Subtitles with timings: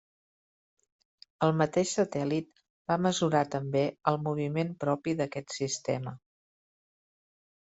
[1.47, 2.63] El mateix satèl·lit
[2.93, 6.17] va mesurar també el moviment propi d'aquest sistema.